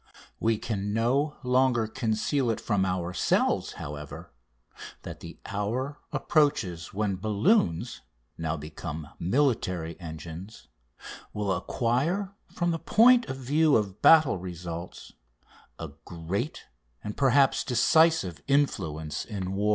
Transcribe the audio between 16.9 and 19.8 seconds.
and, perhaps, decisive influence in war."